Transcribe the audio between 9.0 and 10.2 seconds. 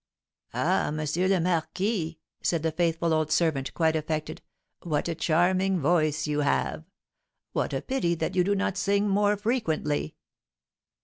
more frequently!"